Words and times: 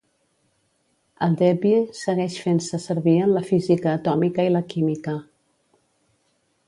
El 1.25 1.35
debye 1.41 1.81
segueix 1.99 2.37
fent-se 2.45 2.79
servir 2.87 3.15
en 3.27 3.35
la 3.35 3.45
física 3.51 3.93
atòmica 3.99 4.47
i 4.49 4.55
la 4.55 4.67
química. 4.73 5.15